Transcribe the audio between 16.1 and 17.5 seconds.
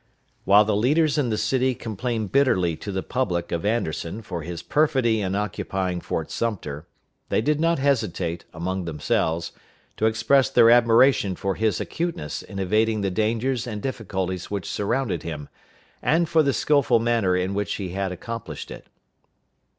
for the skillful manner